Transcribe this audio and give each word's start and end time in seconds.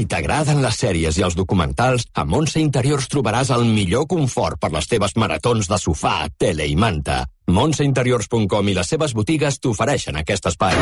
Si 0.00 0.06
t'agraden 0.08 0.62
les 0.64 0.78
sèries 0.80 1.16
i 1.18 1.24
els 1.26 1.34
documentals, 1.36 2.06
a 2.16 2.22
Montse 2.24 2.56
Interiors 2.56 3.04
trobaràs 3.12 3.50
el 3.52 3.66
millor 3.68 4.06
confort 4.08 4.56
per 4.56 4.70
les 4.72 4.86
teves 4.88 5.12
maratons 5.20 5.68
de 5.68 5.76
sofà, 5.76 6.14
tele 6.40 6.64
i 6.64 6.72
manta. 6.72 7.18
Montseinteriors.com 7.52 8.70
i 8.72 8.76
les 8.78 8.88
seves 8.94 9.12
botigues 9.12 9.60
t'ofereixen 9.60 10.16
aquest 10.16 10.48
espai. 10.48 10.78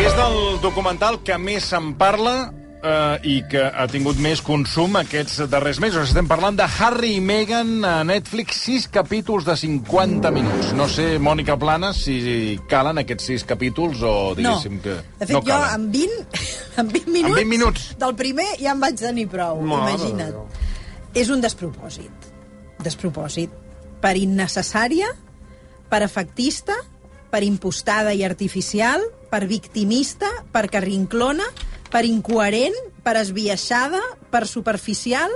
És 0.00 0.16
del 0.16 0.40
documental 0.64 1.20
que 1.20 1.36
més 1.36 1.68
se'n 1.68 1.92
parla 2.00 2.48
eh, 2.82 3.28
i 3.28 3.36
que 3.48 3.62
ha 3.62 3.86
tingut 3.90 4.18
més 4.22 4.42
consum 4.44 4.96
aquests 5.00 5.44
darrers 5.50 5.80
mesos. 5.82 6.10
Estem 6.10 6.28
parlant 6.30 6.58
de 6.58 6.66
Harry 6.66 7.14
i 7.16 7.22
Meghan 7.24 7.84
a 7.86 7.94
Netflix, 8.06 8.60
sis 8.66 8.88
capítols 8.92 9.46
de 9.48 9.56
50 9.56 10.32
minuts. 10.34 10.72
No 10.78 10.88
sé, 10.90 11.16
Mònica 11.22 11.56
Planes, 11.60 12.02
si 12.06 12.58
calen 12.70 13.02
aquests 13.02 13.30
sis 13.32 13.46
capítols 13.48 14.02
o 14.02 14.14
diguéssim 14.38 14.78
no. 14.78 14.82
que 14.84 14.98
De 14.98 15.26
fet, 15.26 15.34
no 15.36 15.40
jo 15.40 15.48
calen. 15.48 15.74
amb 15.78 15.96
20, 15.96 16.44
amb 16.82 16.94
20 16.98 17.16
minuts, 17.16 17.40
20 17.40 17.50
minuts. 17.54 17.88
del 18.02 18.16
primer 18.18 18.48
ja 18.60 18.74
em 18.74 18.82
vaig 18.82 19.00
tenir 19.00 19.28
prou, 19.32 19.62
Mare 19.62 19.94
imagina't. 19.94 20.60
És 21.14 21.28
un 21.30 21.42
despropòsit. 21.44 22.30
Despropòsit. 22.82 23.52
Per 24.02 24.16
innecessària, 24.18 25.10
per 25.92 26.00
efectista, 26.02 26.74
per 27.30 27.42
impostada 27.46 28.12
i 28.16 28.24
artificial, 28.26 29.04
per 29.30 29.46
victimista, 29.48 30.28
per 30.52 30.66
carrinclona, 30.72 31.44
per 31.92 32.04
incoherent, 32.08 32.76
per 33.04 33.18
esbiaixada, 33.20 34.00
per 34.32 34.46
superficial, 34.48 35.34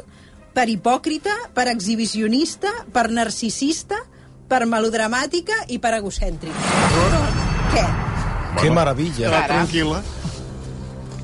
per 0.56 0.70
hipòcrita, 0.72 1.34
per 1.52 1.68
exhibicionista, 1.68 2.72
per 2.92 3.10
narcisista, 3.12 3.98
per 4.48 4.64
melodramàtica 4.70 5.66
i 5.68 5.78
per 5.82 5.96
egocèntrica. 5.98 6.56
Què? 7.74 7.86
Que 8.62 8.70
meravella. 8.72 9.28
Ara. 9.34 9.46
Tranquil·la. 9.50 10.00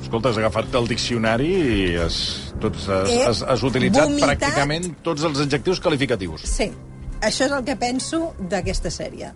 Escolta, 0.03 0.29
has 0.29 0.37
agafat 0.37 0.75
el 0.77 0.85
diccionari 0.91 1.49
i 1.49 1.77
has, 1.97 2.17
tots, 2.61 2.85
has, 2.85 3.09
He 3.09 3.23
has, 3.25 3.41
has 3.49 3.63
utilitzat 3.65 4.11
vomitat. 4.11 4.35
pràcticament 4.35 4.91
tots 5.01 5.25
els 5.25 5.41
adjectius 5.47 5.81
qualificatius. 5.81 6.45
Sí, 6.45 6.69
això 7.23 7.47
és 7.47 7.55
el 7.57 7.63
que 7.65 7.75
penso 7.81 8.35
d'aquesta 8.37 8.93
sèrie. 8.93 9.33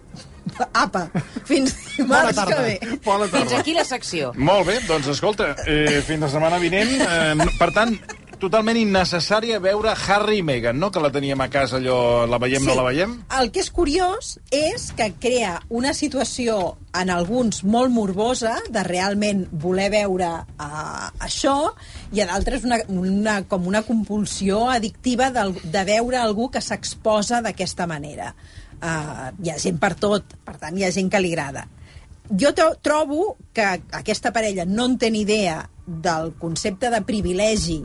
Apa, 0.74 1.08
fins 1.46 1.76
dimarts 1.96 2.38
que 2.38 2.62
ve. 2.62 2.78
Bona 3.06 3.28
Fins 3.28 3.50
tarda. 3.52 3.60
aquí 3.60 3.74
la 3.74 3.86
secció. 3.86 4.32
Molt 4.36 4.68
bé, 4.68 4.80
doncs 4.88 5.08
escolta, 5.14 5.56
eh, 5.66 6.02
fins 6.06 6.22
la 6.28 6.30
setmana 6.30 6.60
vinent. 6.62 6.94
Eh, 7.02 7.52
per 7.60 7.72
tant, 7.76 7.98
totalment 8.42 8.78
innecessària 8.78 9.60
veure 9.64 9.94
Harry 10.08 10.40
i 10.42 10.44
Meghan, 10.46 10.78
no? 10.80 10.92
Que 10.94 11.02
la 11.02 11.10
teníem 11.14 11.42
a 11.42 11.50
casa, 11.50 11.80
allò, 11.80 12.28
la 12.30 12.38
veiem, 12.42 12.66
no 12.68 12.76
la 12.78 12.86
veiem? 12.86 13.16
El 13.40 13.50
que 13.54 13.64
és 13.64 13.72
curiós 13.74 14.36
és 14.54 14.92
que 14.98 15.10
crea 15.20 15.56
una 15.70 15.94
situació 15.98 16.78
en 16.98 17.10
alguns 17.14 17.64
molt 17.66 17.94
morbosa 17.94 18.56
de 18.74 18.84
realment 18.86 19.46
voler 19.52 19.90
veure 19.94 20.30
uh, 20.44 21.10
això 21.24 21.74
i 22.14 22.22
a 22.22 22.30
d'altres 22.30 22.66
una, 22.66 22.80
una, 22.90 23.42
com 23.50 23.68
una 23.70 23.84
compulsió 23.86 24.68
addictiva 24.74 25.32
de, 25.34 25.50
de 25.64 25.84
veure 25.90 26.22
algú 26.22 26.50
que 26.54 26.62
s'exposa 26.62 27.42
d'aquesta 27.46 27.90
manera. 27.90 28.34
Uh, 28.78 29.34
hi 29.42 29.50
ha 29.50 29.58
gent 29.58 29.80
per 29.82 29.96
tot, 29.98 30.38
per 30.46 30.58
tant 30.62 30.78
hi 30.78 30.86
ha 30.86 30.94
gent 30.94 31.10
que 31.10 31.22
li 31.24 31.34
agrada. 31.34 31.66
Jo 32.28 32.52
trobo 32.84 33.38
que 33.56 33.66
aquesta 33.96 34.34
parella 34.36 34.68
no 34.68 34.86
en 34.86 34.98
té 35.00 35.10
idea 35.16 35.62
del 35.88 36.34
concepte 36.38 36.92
de 36.92 37.02
privilegi 37.08 37.80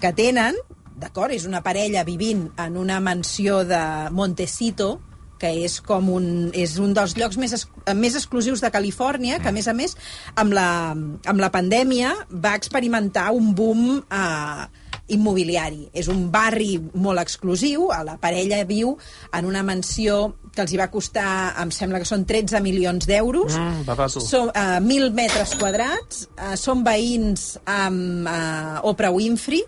que 0.00 0.12
tenen, 0.14 0.56
d'acord? 1.02 1.34
És 1.34 1.46
una 1.46 1.62
parella 1.62 2.04
vivint 2.06 2.46
en 2.62 2.76
una 2.78 3.00
mansió 3.00 3.62
de 3.66 3.82
Montecito, 4.14 5.00
que 5.42 5.50
és 5.66 5.80
com 5.82 6.08
un, 6.14 6.26
és 6.54 6.76
un 6.78 6.92
dels 6.94 7.16
llocs 7.18 7.38
més, 7.40 7.52
es, 7.56 7.66
més 7.98 8.14
exclusius 8.14 8.62
de 8.62 8.70
Califòrnia, 8.70 9.40
que 9.42 9.50
a 9.50 9.54
més 9.54 9.66
a 9.66 9.74
més 9.74 9.96
amb 10.38 10.54
la, 10.54 10.68
amb 10.94 11.42
la 11.42 11.50
pandèmia 11.50 12.14
va 12.30 12.54
experimentar 12.58 13.32
un 13.34 13.50
boom 13.58 13.98
eh, 13.98 14.66
immobiliari. 15.08 15.88
És 15.92 16.08
un 16.08 16.30
barri 16.30 16.76
molt 16.94 17.20
exclusiu, 17.20 17.88
la 18.04 18.16
parella 18.22 18.62
viu 18.64 18.96
en 19.32 19.44
una 19.48 19.62
mansió 19.62 20.36
que 20.54 20.62
els 20.62 20.72
hi 20.72 20.76
va 20.78 20.90
costar, 20.92 21.54
em 21.62 21.70
sembla 21.72 21.98
que 21.98 22.04
són 22.08 22.24
13 22.28 22.60
milions 22.60 23.06
d'euros, 23.08 23.54
Mm, 23.56 23.84
barato. 23.88 24.20
són 24.20 24.48
uh, 24.48 24.78
1.000 24.80 25.12
metres 25.16 25.54
quadrats, 25.56 26.28
uh, 26.36 26.54
són 26.56 26.84
veïns 26.84 27.58
amb 27.64 28.26
uh, 28.28 28.80
Oprah 28.88 29.10
Winfrey, 29.12 29.62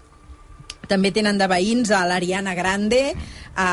també 0.88 1.10
tenen 1.16 1.38
de 1.41 1.47
veïns 1.48 1.91
a 1.91 2.03
l'Ariana 2.06 2.54
Grande, 2.54 3.14
a, 3.56 3.69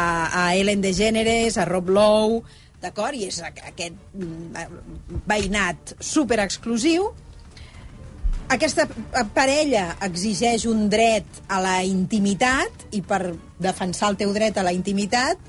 a 0.46 0.56
Ellen 0.56 0.82
DeGeneres, 0.82 1.58
a 1.58 1.66
Rob 1.66 1.90
Lowe, 1.90 2.42
d'acord? 2.82 3.14
I 3.20 3.26
és 3.28 3.42
aqu- 3.44 3.68
aquest 3.68 3.94
mm, 4.16 5.26
veïnat 5.28 5.96
super 6.00 6.40
exclusiu. 6.40 7.12
Aquesta 8.52 8.84
parella 9.32 9.86
exigeix 10.04 10.66
un 10.68 10.90
dret 10.92 11.38
a 11.48 11.62
la 11.64 11.78
intimitat 11.88 12.84
i 12.92 13.00
per 13.00 13.22
defensar 13.64 14.10
el 14.12 14.18
teu 14.20 14.34
dret 14.36 14.58
a 14.60 14.66
la 14.68 14.74
intimitat 14.76 15.40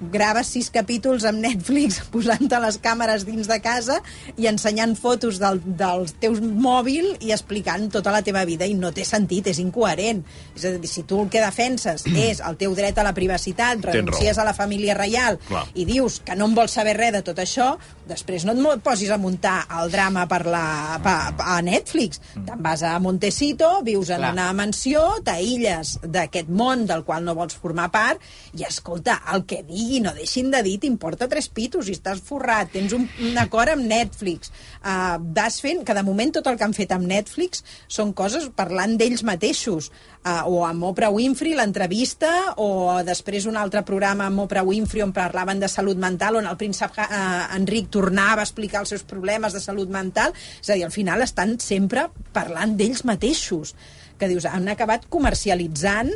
graves 0.00 0.48
sis 0.54 0.70
capítols 0.72 1.26
amb 1.28 1.42
Netflix 1.44 2.00
posant-te 2.14 2.60
les 2.62 2.78
càmeres 2.82 3.26
dins 3.28 3.48
de 3.50 3.58
casa 3.62 4.00
i 4.40 4.48
ensenyant 4.50 4.96
fotos 4.98 5.40
del, 5.42 5.60
del 5.64 6.06
teu 6.22 6.36
mòbil 6.40 7.12
i 7.20 7.34
explicant 7.34 7.88
tota 7.92 8.14
la 8.14 8.22
teva 8.26 8.44
vida 8.48 8.68
i 8.68 8.76
no 8.78 8.92
té 8.96 9.04
sentit, 9.04 9.50
és 9.50 9.60
incoherent. 9.60 10.22
És 10.56 10.64
a 10.64 10.72
dir, 10.76 10.88
si 10.90 11.04
tu 11.08 11.20
el 11.24 11.30
que 11.32 11.42
defenses 11.42 12.06
és 12.08 12.40
el 12.46 12.56
teu 12.60 12.74
dret 12.76 12.98
a 12.98 13.04
la 13.06 13.14
privacitat, 13.16 13.82
renuncies 13.90 14.38
a 14.38 14.46
la 14.46 14.54
família 14.56 14.96
reial 14.96 15.38
Clar. 15.48 15.66
i 15.74 15.84
dius 15.88 16.20
que 16.24 16.36
no 16.38 16.48
en 16.48 16.56
vols 16.56 16.76
saber 16.78 16.96
res 16.96 17.12
de 17.18 17.22
tot 17.26 17.38
això, 17.42 17.74
després 18.08 18.46
no 18.48 18.54
et 18.72 18.82
posis 18.84 19.10
a 19.12 19.18
muntar 19.20 19.64
el 19.80 19.90
drama 19.92 20.26
per 20.30 20.42
la, 20.48 20.98
pa, 21.02 21.16
a 21.56 21.60
Netflix. 21.64 22.22
Te'n 22.34 22.62
vas 22.62 22.82
a 22.86 22.96
Montecito, 23.02 23.70
vius 23.86 24.10
en 24.10 24.22
Clar. 24.22 24.32
una 24.34 24.48
mansió, 24.56 25.04
t'aïlles 25.26 25.98
d'aquest 26.02 26.48
món 26.48 26.86
del 26.88 27.04
qual 27.04 27.26
no 27.26 27.36
vols 27.38 27.58
formar 27.58 27.90
part 27.92 28.22
i, 28.54 28.64
escolta, 28.66 29.20
el 29.34 29.44
que 29.48 29.62
digui, 29.66 29.89
no 29.98 30.12
deixin 30.14 30.52
de 30.52 30.60
dir, 30.62 30.76
t'importa 30.78 31.26
tres 31.30 31.48
pitos 31.50 31.88
i 31.90 31.96
estàs 31.96 32.20
forrat, 32.22 32.70
tens 32.70 32.94
un, 32.94 33.08
un 33.26 33.40
acord 33.42 33.72
amb 33.72 33.82
Netflix, 33.90 34.52
uh, 34.84 35.18
vas 35.18 35.58
fent, 35.64 35.82
que 35.86 35.96
de 35.96 36.04
moment 36.06 36.30
tot 36.36 36.46
el 36.46 36.58
que 36.60 36.66
han 36.68 36.76
fet 36.76 36.94
amb 36.94 37.08
Netflix 37.10 37.64
són 37.90 38.14
coses 38.14 38.46
parlant 38.54 38.94
d'ells 39.00 39.24
mateixos, 39.26 39.90
uh, 40.22 40.46
o 40.46 40.62
amb 40.68 40.86
Oprah 40.92 41.10
Winfrey, 41.10 41.56
l'entrevista, 41.58 42.30
o 42.62 43.00
després 43.06 43.48
un 43.50 43.58
altre 43.58 43.82
programa 43.88 44.28
amb 44.30 44.46
Oprah 44.46 44.64
Winfrey 44.68 45.02
on 45.02 45.14
parlaven 45.16 45.62
de 45.62 45.70
salut 45.72 45.98
mental, 45.98 46.38
on 46.38 46.46
el 46.46 46.60
príncep 46.60 47.00
uh, 47.02 47.10
Enric 47.58 47.90
tornava 47.90 48.44
a 48.44 48.48
explicar 48.48 48.84
els 48.84 48.94
seus 48.94 49.02
problemes 49.02 49.56
de 49.56 49.64
salut 49.64 49.90
mental, 49.90 50.36
és 50.60 50.70
a 50.70 50.76
dir, 50.78 50.86
al 50.86 50.94
final 50.94 51.26
estan 51.26 51.58
sempre 51.58 52.06
parlant 52.36 52.76
d'ells 52.78 53.02
mateixos. 53.08 53.74
Que 54.20 54.28
dius, 54.28 54.44
han 54.44 54.68
acabat 54.68 55.06
comercialitzant 55.08 56.12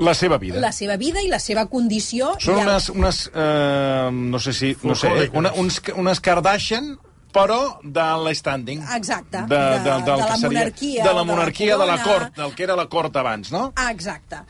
La 0.00 0.14
seva 0.16 0.38
vida. 0.40 0.58
la 0.60 0.72
seva 0.72 0.96
vida 0.96 1.20
i 1.20 1.28
la 1.28 1.38
seva 1.38 1.66
condició 1.68 2.32
Són 2.40 2.58
el- 2.58 2.66
unes, 2.66 2.88
unes 2.88 3.18
eh, 3.34 4.08
no 4.12 4.38
sé 4.40 4.52
si, 4.56 4.74
no 4.82 4.94
sé, 4.96 5.08
eh, 5.26 5.30
una, 5.34 5.52
uns, 5.60 5.80
unes 5.94 6.20
Kardashian, 6.24 6.94
però 7.30 7.78
de 7.84 8.06
l'standing. 8.24 8.80
Exacte. 8.96 9.44
De, 9.46 9.56
de, 9.56 9.78
De- 9.78 9.84
del 9.84 10.04
de 10.04 10.16
la 10.16 10.36
seria, 10.36 10.48
monarquia, 10.48 11.02
De 11.04 11.04
la 11.04 11.12
de 11.12 11.18
la 11.20 11.24
monarquia, 11.24 11.76
de 11.76 11.86
la 11.86 12.02
cort, 12.02 12.34
del 12.36 12.54
que 12.56 12.62
era 12.64 12.76
la 12.76 12.88
cort 12.88 13.16
abans, 13.16 13.52
no? 13.52 13.72
Exacte. 13.90 14.40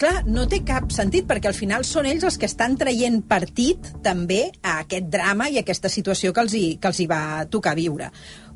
Clar, 0.00 0.22
no 0.24 0.46
té 0.48 0.62
cap 0.64 0.86
sentit, 0.96 1.26
perquè 1.28 1.50
al 1.50 1.56
final 1.58 1.82
són 1.84 2.06
ells 2.08 2.22
els 2.24 2.38
que 2.40 2.46
estan 2.48 2.78
traient 2.80 3.18
partit 3.28 3.90
també 4.02 4.46
a 4.62 4.78
aquest 4.86 5.10
drama 5.12 5.50
i 5.52 5.58
a 5.58 5.60
aquesta 5.60 5.90
situació 5.92 6.32
que 6.32 6.40
els 6.40 6.54
hi, 6.56 6.78
que 6.80 6.88
els 6.88 7.00
hi 7.02 7.06
va 7.10 7.44
tocar 7.52 7.74
viure. 7.76 8.08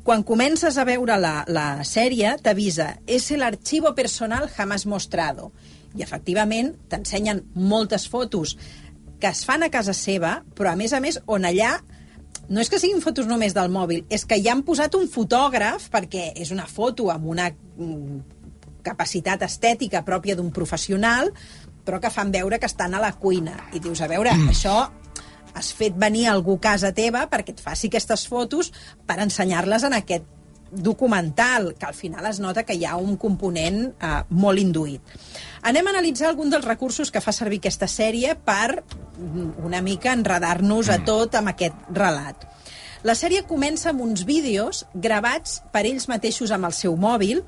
Quan 0.05 0.23
comences 0.25 0.77
a 0.77 0.85
veure 0.85 1.19
la, 1.21 1.43
la 1.47 1.83
sèrie, 1.85 2.37
t'avisa, 2.41 2.95
és 3.05 3.29
el 3.35 3.43
archivo 3.45 3.93
personal 3.93 4.49
jamás 4.49 4.87
mostrado. 4.89 5.51
I, 5.95 6.03
efectivament, 6.03 6.73
t'ensenyen 6.91 7.43
moltes 7.55 8.07
fotos 8.11 8.55
que 9.19 9.31
es 9.31 9.45
fan 9.47 9.63
a 9.63 9.71
casa 9.71 9.95
seva, 9.95 10.41
però, 10.55 10.73
a 10.73 10.79
més 10.79 10.93
a 10.93 11.01
més, 11.03 11.19
on 11.31 11.47
allà 11.47 11.77
no 12.49 12.61
és 12.61 12.69
que 12.69 12.79
siguin 12.81 13.01
fotos 13.01 13.27
només 13.29 13.55
del 13.55 13.71
mòbil, 13.73 14.03
és 14.13 14.25
que 14.27 14.37
hi 14.37 14.49
han 14.51 14.61
posat 14.67 14.95
un 14.99 15.07
fotògraf 15.09 15.89
perquè 15.93 16.31
és 16.37 16.51
una 16.53 16.67
foto 16.69 17.09
amb 17.13 17.31
una 17.31 17.47
mm, 17.49 18.19
capacitat 18.85 19.41
estètica 19.47 20.03
pròpia 20.05 20.35
d'un 20.37 20.51
professional, 20.53 21.31
però 21.85 22.01
que 22.01 22.13
fan 22.13 22.31
veure 22.33 22.59
que 22.59 22.69
estan 22.69 22.93
a 22.93 23.01
la 23.01 23.13
cuina. 23.17 23.55
I 23.73 23.81
dius, 23.81 24.01
a 24.01 24.09
veure, 24.11 24.33
mm. 24.35 24.53
això 24.53 24.77
has 25.55 25.71
fet 25.73 25.97
venir 25.97 26.27
algú 26.27 26.57
a 26.59 26.63
casa 26.67 26.91
teva 26.93 27.25
perquè 27.31 27.55
et 27.55 27.61
faci 27.63 27.87
aquestes 27.87 28.25
fotos 28.27 28.73
per 29.07 29.21
ensenyar-les 29.23 29.85
en 29.87 29.95
aquest 29.97 30.33
documental, 30.75 31.73
que 31.79 31.85
al 31.85 31.93
final 31.93 32.25
es 32.27 32.41
nota 32.43 32.65
que 32.67 32.75
hi 32.75 32.83
ha 32.85 32.97
un 32.99 33.15
component 33.21 33.85
eh, 33.93 34.15
molt 34.29 34.59
induït. 34.59 35.15
Anem 35.65 35.87
a 35.87 35.95
analitzar 35.95 36.27
algun 36.29 36.51
dels 36.53 36.65
recursos 36.67 37.09
que 37.09 37.21
fa 37.25 37.31
servir 37.33 37.57
aquesta 37.57 37.87
sèrie 37.89 38.35
per 38.37 38.83
mm, 38.83 39.63
una 39.65 39.79
mica 39.81 40.11
enredar-nos 40.13 40.91
a 40.93 40.99
tot 41.07 41.33
amb 41.39 41.49
aquest 41.55 41.87
relat. 41.89 42.43
La 43.05 43.15
sèrie 43.17 43.41
comença 43.45 43.89
amb 43.89 44.01
uns 44.01 44.23
vídeos 44.25 44.83
gravats 44.93 45.59
per 45.73 45.83
ells 45.89 46.05
mateixos 46.09 46.53
amb 46.53 46.69
el 46.69 46.73
seu 46.73 46.93
mòbil 46.97 47.41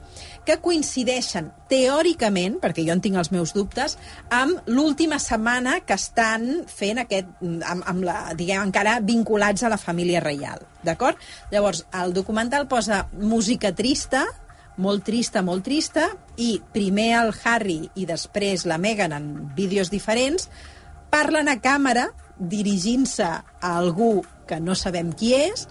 que 0.45 0.57
coincideixen 0.61 1.51
teòricament, 1.69 2.57
perquè 2.61 2.85
jo 2.87 2.93
en 2.93 3.01
tinc 3.05 3.17
els 3.21 3.29
meus 3.33 3.53
dubtes, 3.53 3.99
amb 4.33 4.65
l'última 4.65 5.17
setmana 5.21 5.79
que 5.85 5.97
estan 5.97 6.63
fent 6.69 7.03
aquest, 7.05 7.29
amb, 7.41 7.85
amb 7.85 8.05
la, 8.05 8.17
diguem, 8.37 8.65
encara 8.65 8.97
vinculats 9.01 9.61
a 9.61 9.73
la 9.73 9.81
família 9.81 10.21
reial. 10.25 10.65
D'acord? 10.85 11.21
Llavors, 11.53 11.85
el 12.01 12.17
documental 12.17 12.65
posa 12.69 13.05
música 13.13 13.73
trista, 13.77 14.25
molt 14.77 15.03
trista, 15.05 15.41
molt 15.41 15.65
trista, 15.65 16.09
i 16.37 16.57
primer 16.73 17.11
el 17.21 17.33
Harry 17.43 17.79
i 17.95 18.05
després 18.09 18.65
la 18.69 18.77
Meghan 18.77 19.15
en 19.15 19.29
vídeos 19.57 19.91
diferents, 19.93 20.49
parlen 21.09 21.49
a 21.49 21.57
càmera 21.63 22.09
dirigint-se 22.37 23.25
a 23.25 23.71
algú 23.73 24.21
que 24.47 24.59
no 24.61 24.75
sabem 24.75 25.11
qui 25.13 25.33
és, 25.33 25.67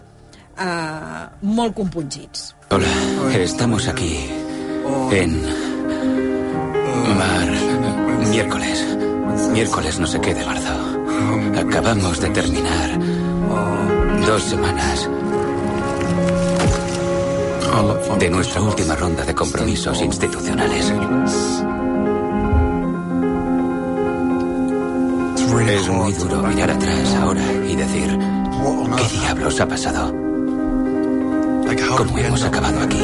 eh, 0.58 1.26
molt 1.42 1.74
compungits. 1.74 2.54
Hola, 2.70 2.90
estamos 3.38 3.86
aquí 3.88 4.28
en 5.12 5.42
Mar 7.16 7.48
miércoles. 8.30 8.84
Miércoles 9.52 9.98
no 9.98 10.06
sé 10.06 10.20
qué 10.20 10.34
de 10.34 10.44
marzo. 10.44 10.74
Acabamos 11.56 12.20
de 12.20 12.28
terminar 12.30 12.98
dos 14.26 14.42
semanas 14.42 15.08
de 18.18 18.30
nuestra 18.30 18.62
última 18.62 18.96
ronda 18.96 19.24
de 19.24 19.34
compromisos 19.34 20.00
institucionales. 20.02 20.92
Es 25.68 25.88
muy 25.88 26.12
duro 26.12 26.42
mirar 26.42 26.70
atrás 26.70 27.14
ahora 27.16 27.42
y 27.68 27.74
decir, 27.74 28.18
¿qué 28.96 29.18
diablos 29.18 29.60
ha 29.60 29.66
pasado? 29.66 30.12
¿Cómo 31.96 32.18
hemos 32.18 32.42
acabado 32.44 32.80
aquí? 32.80 33.02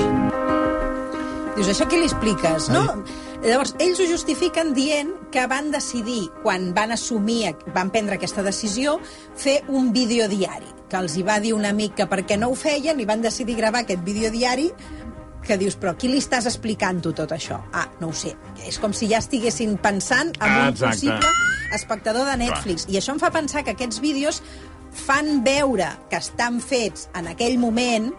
Dius, 1.56 1.68
això 1.68 1.84
què 1.84 1.98
li 2.00 2.06
expliques, 2.08 2.70
no? 2.72 2.80
Llavors, 3.44 3.74
ells 3.82 3.98
ho 4.00 4.06
justifiquen 4.08 4.72
dient 4.72 5.10
que 5.34 5.42
van 5.50 5.68
decidir, 5.74 6.30
quan 6.42 6.70
van 6.72 6.94
assumir, 6.94 7.52
van 7.74 7.90
prendre 7.92 8.16
aquesta 8.16 8.44
decisió, 8.46 8.96
fer 9.36 9.58
un 9.68 9.90
videodiari, 9.92 10.70
que 10.92 11.00
els 11.00 11.14
hi 11.16 11.22
va 11.24 11.38
dir 11.40 11.54
un 11.56 11.64
amic 11.64 11.94
que 12.02 12.06
per 12.10 12.20
què 12.28 12.36
no 12.38 12.50
ho 12.52 12.56
feien 12.58 13.00
i 13.00 13.06
van 13.08 13.22
decidir 13.24 13.56
gravar 13.56 13.80
aquest 13.86 14.04
videodiari 14.04 14.68
que 15.42 15.56
dius, 15.58 15.74
però 15.80 15.96
qui 15.98 16.06
li 16.12 16.20
estàs 16.22 16.44
explicant 16.46 17.00
tu 17.02 17.10
tot 17.18 17.32
això? 17.34 17.56
Ah, 17.74 17.88
no 17.98 18.12
ho 18.12 18.14
sé. 18.14 18.36
És 18.68 18.76
com 18.78 18.92
si 18.94 19.08
ja 19.10 19.18
estiguessin 19.18 19.74
pensant 19.82 20.30
en 20.36 20.44
Ah, 20.46 20.60
un 20.68 20.68
exacte. 20.76 21.08
possible 21.08 21.32
espectador 21.74 22.28
de 22.28 22.36
Netflix. 22.44 22.84
I 22.92 23.00
això 23.00 23.16
em 23.16 23.18
fa 23.18 23.32
pensar 23.34 23.64
que 23.64 23.72
aquests 23.74 23.98
vídeos 24.04 24.42
fan 24.92 25.42
veure 25.42 25.88
que 26.10 26.16
estan 26.20 26.60
fets 26.60 27.08
en 27.18 27.26
aquell 27.32 27.58
moment, 27.58 28.12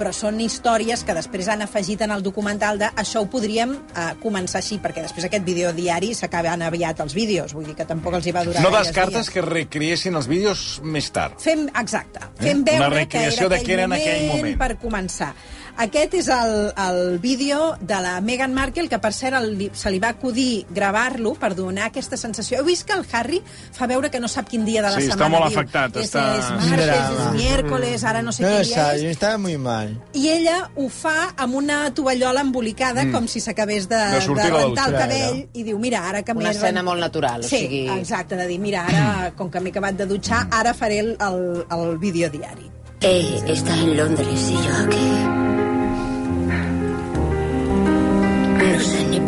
però 0.00 0.14
són 0.16 0.40
històries 0.40 1.04
que 1.04 1.14
després 1.16 1.50
han 1.52 1.60
afegit 1.66 2.00
en 2.06 2.14
el 2.14 2.24
documental 2.24 2.80
de 2.80 2.88
això 2.96 3.20
ho 3.20 3.28
podríem 3.30 3.74
eh, 3.76 4.06
començar 4.22 4.62
així, 4.62 4.80
perquè 4.80 5.04
després 5.04 5.28
aquest 5.28 5.44
vídeo 5.44 5.74
diari 5.76 6.14
s'acaben 6.16 6.64
aviat 6.64 7.02
els 7.04 7.14
vídeos, 7.16 7.52
vull 7.56 7.68
dir 7.68 7.76
que 7.76 7.84
tampoc 7.88 8.16
els 8.16 8.26
hi 8.26 8.32
va 8.32 8.44
durar 8.48 8.64
No 8.64 8.72
descartes 8.72 9.26
dies. 9.26 9.30
que 9.34 9.44
recreessin 9.44 10.16
els 10.16 10.28
vídeos 10.30 10.80
més 10.82 11.10
tard. 11.12 11.36
Fem, 11.40 11.68
exacte, 11.82 12.24
fem 12.40 12.64
Eh? 12.70 12.76
Una 12.80 12.88
veure 12.88 13.06
que 13.08 13.18
de 13.50 13.56
era 13.56 13.64
què 13.66 13.72
era 13.76 13.84
en 13.84 13.92
aquell 13.92 14.08
aquell 14.08 14.28
moment, 14.28 14.44
moment. 14.44 14.58
per 14.58 14.76
començar. 14.78 15.34
Aquest 15.80 16.12
és 16.18 16.26
el, 16.28 16.50
el 16.76 17.18
vídeo 17.22 17.74
de 17.80 17.96
la 18.04 18.18
Meghan 18.20 18.52
Markle, 18.52 18.84
que 18.92 18.98
per 19.00 19.14
cert 19.16 19.38
el, 19.38 19.70
se 19.72 19.88
li 19.90 19.98
va 20.02 20.10
acudir 20.12 20.66
gravar-lo 20.76 21.32
per 21.40 21.54
donar 21.56 21.86
aquesta 21.88 22.18
sensació. 22.20 22.58
Heu 22.60 22.66
vist 22.66 22.84
que 22.84 22.92
el 22.92 23.06
Harry 23.16 23.38
fa 23.72 23.86
veure 23.88 24.10
que 24.12 24.20
no 24.20 24.28
sap 24.28 24.50
quin 24.50 24.66
dia 24.68 24.82
de 24.84 24.90
la 24.92 24.98
Sí, 25.00 25.06
està 25.08 25.16
setmana 25.16 25.38
molt 25.38 25.48
diu. 25.48 25.58
afectat, 25.58 25.96
És, 25.96 26.10
està- 26.10 26.26
és 26.36 26.50
martes, 26.68 26.86
drama. 26.86 27.24
és 27.30 27.32
miércoles, 27.40 28.04
ara 28.04 28.20
no 28.22 28.32
sé 28.36 28.42
No 28.44 28.50
quin 28.50 28.62
dia 28.68 28.74
sabe, 28.76 28.98
és. 28.98 29.16
estaba 29.16 29.38
muy 29.38 29.56
mal. 29.56 29.96
I 30.12 30.28
ella 30.28 30.70
ho 30.76 30.88
fa 30.90 31.32
amb 31.36 31.54
una 31.54 31.80
tovallola 31.94 32.42
embolicada, 32.42 33.06
mm. 33.06 33.12
com 33.12 33.26
si 33.26 33.40
s'acabés 33.40 33.88
de, 33.88 33.96
De 33.96 34.20
de, 34.20 34.50
rentar 34.50 34.88
el 34.90 34.98
cabell, 35.00 35.48
i 35.54 35.62
diu, 35.62 35.78
mira, 35.78 36.04
ara 36.08 36.22
que 36.22 36.34
m'he... 36.34 36.44
Una 36.44 36.50
escena 36.52 36.82
molt 36.82 37.00
natural, 37.00 37.40
o 37.40 37.48
sí, 37.48 37.56
sigui- 37.56 37.98
exacte, 37.98 38.36
de 38.36 38.46
dir, 38.46 38.58
mira, 38.60 38.84
ara, 38.84 39.32
com 39.34 39.48
que 39.50 39.60
m'he 39.64 39.70
acabat 39.72 39.96
de 39.96 40.04
dutxar, 40.06 40.46
ara 40.50 40.74
faré 40.74 40.98
el, 41.00 41.16
el, 41.18 41.64
el 41.72 41.96
videodiari. 41.98 42.68
Él 43.00 43.44
está 43.48 43.74
en 43.78 43.96
Londres 43.96 44.28
y 44.50 44.52
yo 44.52 44.76
aquí. 44.84 45.39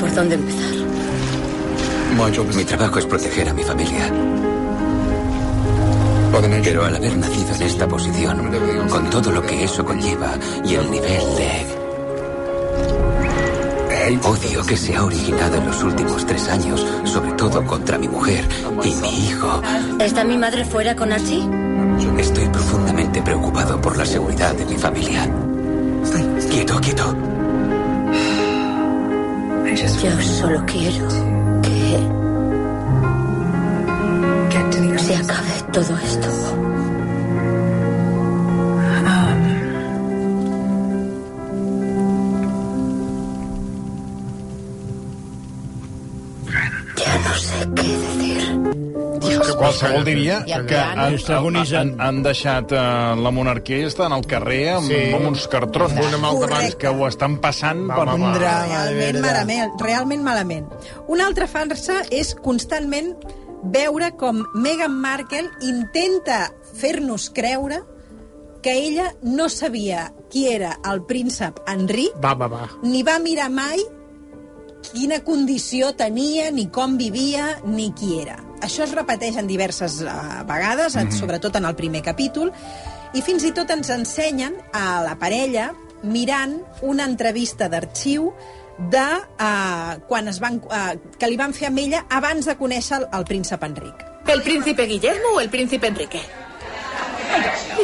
Por 0.02 0.12
dónde 0.12 0.34
empezar. 0.34 0.75
Mi 2.56 2.64
trabajo 2.64 2.99
es 2.99 3.06
proteger 3.06 3.49
a 3.49 3.54
mi 3.54 3.62
familia. 3.62 4.12
Pero 6.64 6.84
al 6.84 6.96
haber 6.96 7.16
nacido 7.16 7.54
en 7.54 7.62
esta 7.62 7.87
posición, 7.87 8.50
con 8.90 9.08
todo 9.10 9.31
lo 9.31 9.43
que 9.43 9.62
eso 9.62 9.84
conlleva 9.84 10.32
y 10.64 10.75
el 10.75 10.90
nivel 10.90 11.22
de 11.37 11.82
odio 14.25 14.66
que 14.66 14.76
se 14.76 14.96
ha 14.96 15.04
originado 15.04 15.56
en 15.58 15.66
los 15.66 15.82
últimos 15.84 16.26
tres 16.26 16.49
años, 16.49 16.84
sobre 17.04 17.32
todo 17.32 17.64
contra 17.64 17.96
mi 17.96 18.08
mujer 18.08 18.44
y 18.82 18.94
mi 18.96 19.28
hijo, 19.28 19.62
¿Está 20.00 20.25
mi 20.25 20.37
madre 20.37 20.64
fuera 20.64 20.96
con 20.96 21.12
Archie? 21.12 21.49
estoy 22.19 22.49
profundamente 22.49 23.22
preocupado 23.22 23.81
por 23.81 23.96
la 23.96 24.04
seguridad 24.04 24.52
de 24.54 24.64
mi 24.66 24.76
familia. 24.76 25.31
Quieto, 26.50 26.81
quieto. 26.81 27.41
Yo 29.74 30.20
solo 30.20 30.62
quiero 30.66 31.08
que 31.62 31.96
se 34.98 35.16
acabe 35.16 35.62
todo 35.72 35.96
esto. 35.96 36.28
Qualsevol 49.62 50.05
diria 50.06 50.41
I 50.49 50.55
el 50.59 50.67
que 50.67 50.79
han, 50.79 50.99
han, 51.56 51.93
han 52.03 52.23
deixat 52.25 52.73
uh, 52.75 53.14
la 53.23 53.31
monarquia 53.35 53.82
i 53.82 53.87
estan 53.91 54.12
al 54.17 54.25
carrer 54.29 54.62
amb, 54.76 54.88
Sí. 54.91 55.00
amb 55.14 55.29
uns 55.31 55.47
cartrons. 55.53 55.94
Una 55.97 56.19
mal 56.23 56.41
de 56.41 56.49
mans 56.50 56.75
que 56.81 56.88
ho 56.91 57.06
estan 57.09 57.38
passant 57.43 57.85
Va, 57.88 57.97
per... 58.00 58.06
va, 58.11 58.17
va. 58.17 58.32
Un 58.32 58.35
drama, 58.38 58.82
de 58.88 58.97
realment 58.99 59.23
malament, 59.23 59.79
realment 59.87 60.26
malament. 60.26 60.67
Una 61.09 61.26
altra 61.31 61.47
farsa 61.47 62.03
és 62.11 62.35
constantment 62.35 63.14
veure 63.62 64.11
com 64.19 64.43
Meghan 64.59 64.94
Markle 64.99 65.47
intenta 65.62 66.49
fer-nos 66.75 67.29
creure 67.31 67.82
que 68.62 68.73
ella 68.79 69.09
no 69.23 69.49
sabia 69.50 70.12
qui 70.31 70.49
era 70.50 70.76
el 70.91 71.03
príncep 71.06 71.61
Enric, 71.70 72.14
Va, 72.23 72.35
va, 72.38 72.47
va. 72.50 72.69
ni 72.82 73.03
va 73.06 73.19
mirar 73.23 73.49
mai 73.50 73.79
quina 74.90 75.20
condició 75.25 75.93
tenia, 75.96 76.50
ni 76.50 76.69
com 76.70 76.96
vivia, 76.99 77.58
ni 77.64 77.90
qui 77.96 78.19
era. 78.20 78.38
Això 78.62 78.84
es 78.87 78.94
repeteix 78.94 79.38
en 79.40 79.49
diverses 79.50 80.00
uh, 80.02 80.43
vegades, 80.49 80.96
mm 80.96 81.08
-hmm. 81.08 81.19
sobretot 81.19 81.56
en 81.56 81.64
el 81.64 81.75
primer 81.75 82.02
capítol, 82.02 82.52
i 83.14 83.23
fins 83.23 83.44
i 83.44 83.52
tot 83.52 83.70
ens 83.70 83.90
ensenyen 83.90 84.55
a 84.73 85.02
la 85.02 85.17
parella 85.19 85.73
mirant 86.02 86.62
una 86.82 87.05
entrevista 87.05 87.69
d'arxiu 87.69 88.33
de 88.90 89.09
uh, 89.38 90.00
quan 90.09 90.28
es 90.28 90.40
van, 90.40 90.56
uh, 90.64 90.95
que 91.18 91.28
li 91.28 91.37
van 91.37 91.52
fer 91.52 91.68
amb 91.68 91.78
ella 91.78 92.06
abans 92.09 92.47
de 92.47 92.56
conèixer 92.56 92.97
el, 92.99 93.09
el 93.12 93.25
príncep 93.25 93.62
Enric. 93.62 94.06
¿El 94.26 94.42
príncipe 94.42 94.87
Guillermo 94.87 95.35
o 95.35 95.40
el 95.40 95.50
príncipe 95.50 95.87
Enrique? 95.87 96.21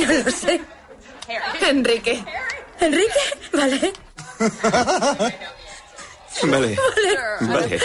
No 0.00 0.12
lo 0.24 0.30
sé. 0.30 0.60
Enrique. 1.68 2.24
¿Enrique? 2.80 3.24
Vale. 3.52 3.92
Vale. 6.44 6.76
Vale. 7.40 7.80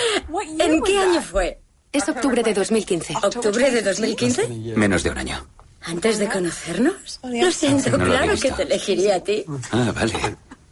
¿En 0.60 0.82
qué 0.82 1.00
año 1.00 1.22
fue? 1.22 1.60
Es 1.92 2.10
octubre 2.10 2.42
de 2.44 2.54
2015. 2.54 3.14
¿Octubre 3.22 3.72
de 3.72 3.82
2015? 3.82 4.48
Menos 4.76 5.04
de 5.04 5.10
un 5.12 5.18
año. 5.18 5.48
¿Antes 5.82 6.18
de 6.18 6.30
conocernos? 6.30 7.20
Lo 7.24 7.52
siento, 7.52 7.98
No 7.98 8.06
claro 8.06 8.34
que 8.40 8.52
te 8.52 8.64
elegiría 8.64 9.18
a 9.18 9.20
ti. 9.20 9.46
Ah, 9.72 9.92
vale. 9.94 10.14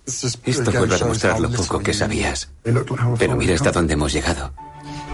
Esto 0.06 0.72
vuelve 0.72 0.96
a 0.96 0.98
demostrar 0.98 1.40
lo 1.40 1.52
poco 1.52 1.80
que 1.80 1.94
sabías. 1.94 2.50
Pero 2.64 3.36
mira 3.36 3.56
hasta 3.56 3.72
dónde 3.72 3.94
hemos 3.94 4.14
llegado. 4.14 4.54